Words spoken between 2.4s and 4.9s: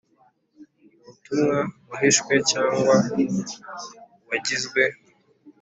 cyangwa wagizwe